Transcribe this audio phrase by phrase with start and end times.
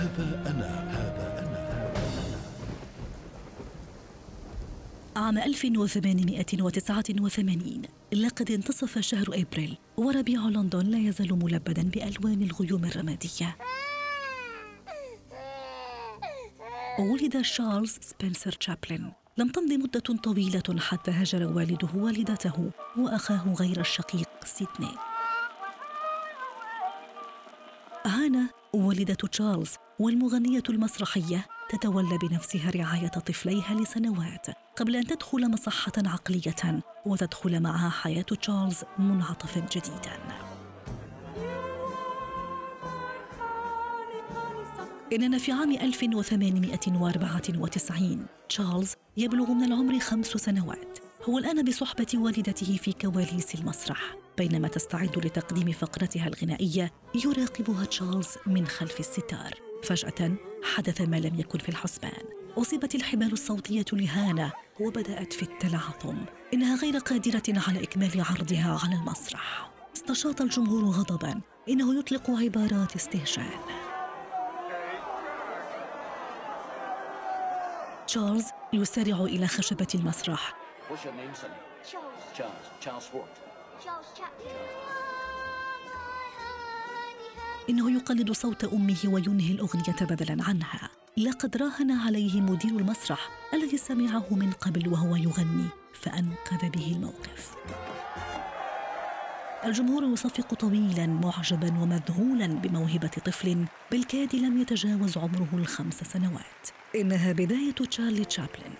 [0.00, 1.60] هذا أنا هذا أنا.
[5.16, 7.82] عام 1889
[8.12, 13.56] لقد انتصف شهر إبريل وربيع لندن لا يزال ملبدا بألوان الغيوم الرمادية.
[16.98, 19.12] ولد شارلز سبنسر تشابلن.
[19.38, 25.09] لم تمض مدة طويلة حتى هجر والده والدته وأخاه غير الشقيق سيدني.
[28.06, 36.80] هانا والدة تشارلز والمغنية المسرحية تتولى بنفسها رعاية طفليها لسنوات قبل أن تدخل مصحة عقلية
[37.06, 40.18] وتدخل معها حياة تشارلز منعطفا جديدا.
[45.12, 50.98] إننا في عام 1894 تشارلز يبلغ من العمر خمس سنوات.
[51.28, 54.14] هو الآن بصحبة والدته في كواليس المسرح.
[54.40, 56.92] بينما تستعد لتقديم فقرتها الغنائية
[57.24, 60.34] يراقبها تشارلز من خلف الستار فجأة
[60.74, 62.22] حدث ما لم يكن في الحسبان
[62.58, 66.16] أصيبت الحبال الصوتية لهانا وبدأت في التلعثم
[66.54, 73.60] إنها غير قادرة على إكمال عرضها على المسرح استشاط الجمهور غضبا إنه يطلق عبارات استهجان
[78.06, 80.54] تشارلز يسارع إلى خشبة المسرح
[80.90, 81.54] What's your name, sonny?
[81.90, 82.22] Charles.
[82.36, 82.66] Charles.
[82.80, 83.49] Charles what?
[87.70, 90.90] إنه يقلد صوت أمه وينهي الأغنية بدلا عنها.
[91.16, 97.54] لقد راهن عليه مدير المسرح الذي سمعه من قبل وهو يغني فأنقذ به الموقف.
[99.64, 106.68] الجمهور يصفق طويلا معجبا ومذهولا بموهبة طفل بالكاد لم يتجاوز عمره الخمس سنوات.
[106.96, 108.74] إنها بداية تشارلي تشابلن.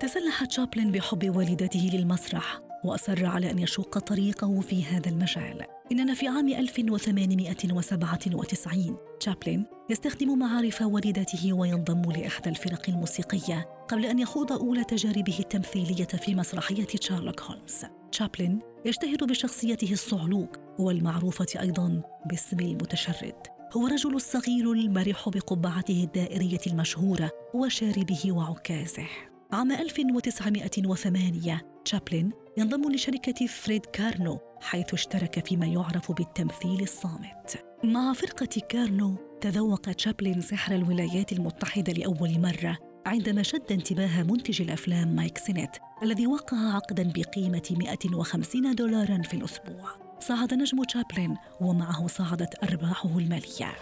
[0.00, 5.64] تسلح تشابلن بحب والدته للمسرح وأصر على أن يشق طريقه في هذا المجال.
[5.92, 14.52] إننا في عام 1897 تشابلن يستخدم معارف والدته وينضم لإحدى الفرق الموسيقية قبل أن يخوض
[14.52, 17.84] أولى تجاربه التمثيلية في مسرحية شارلوك هولمز.
[18.12, 23.36] تشابلن يشتهر بشخصيته الصعلوك والمعروفة أيضا باسم المتشرد.
[23.76, 29.29] هو الرجل الصغير المرح بقبعته الدائرية المشهورة وشاربه وعكازه.
[29.52, 37.64] عام 1908 تشابلن ينضم لشركة فريد كارنو حيث اشترك فيما يعرف بالتمثيل الصامت.
[37.84, 45.08] مع فرقة كارنو تذوق تشابلن سحر الولايات المتحدة لأول مرة عندما شد انتباه منتج الأفلام
[45.08, 49.90] مايك سينيت الذي وقع عقدا بقيمة 150 دولارا في الأسبوع.
[50.20, 53.72] صعد نجم تشابلن ومعه صعدت أرباحه المالية.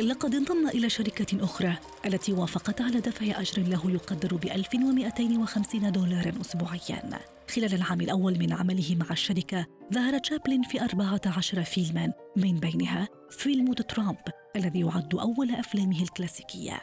[0.00, 1.76] لقد انضم إلى شركة أخرى
[2.06, 7.18] التي وافقت على دفع أجر له يقدر ب 1250 دولارا أسبوعيا.
[7.50, 13.72] خلال العام الأول من عمله مع الشركة ظهر تشابلن في 14 فيلما من بينها فيلم
[13.72, 14.16] ذا ترامب
[14.56, 16.80] الذي يعد أول أفلامه الكلاسيكية.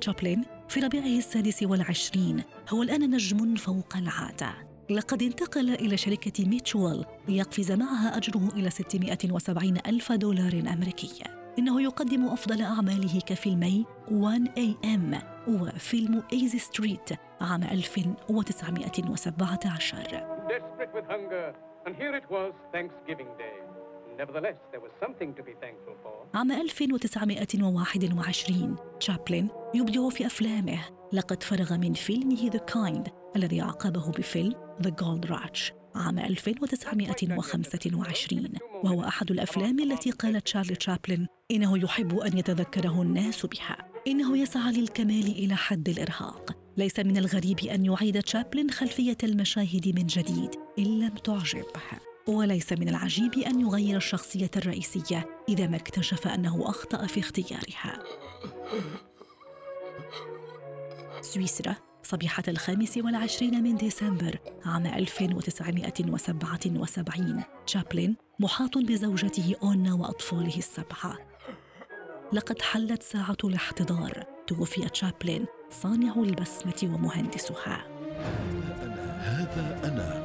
[0.00, 4.71] تشابلن في ربيعه السادس والعشرين هو الآن نجم فوق العادة.
[4.92, 11.24] لقد انتقل إلى شركة ميتشوال ليقفز معها أجره إلى 670 ألف دولار أمريكي
[11.58, 15.16] إنه يقدم أفضل أعماله كفيلمي 1 AM
[15.48, 17.10] وفيلم Easy Street
[17.40, 21.46] عام 1917 desperate with hunger,
[21.86, 23.56] and here it was Thanksgiving Day.
[24.18, 26.14] Nevertheless, there was something to be thankful for.
[26.34, 30.78] عام 1921 تشابلن يبدع في أفلامه
[31.12, 38.52] لقد فرغ من فيلمه The Kid الذي عقبه بفيلم The Gold Rush عام 1925
[38.84, 44.72] وهو أحد الأفلام التي قال تشارلي تشابلن إنه يحب أن يتذكره الناس بها إنه يسعى
[44.72, 46.56] للكمال إلى حد الإرهاق.
[46.76, 51.82] ليس من الغريب أن يعيد تشابلن خلفية المشاهد من جديد إن لم تعجبه.
[52.28, 58.02] وليس من العجيب أن يغير الشخصية الرئيسية إذا ما اكتشف أنه أخطأ في اختيارها.
[61.20, 71.18] سويسرا صبيحة الخامس والعشرين من ديسمبر عام 1977 تشابلن محاط بزوجته أونا وأطفاله السبعة.
[72.32, 74.24] لقد حلت ساعة الاحتضار.
[74.46, 77.84] توفي تشابلن صانع البسمة ومهندسها.
[79.20, 80.21] هذا أنا.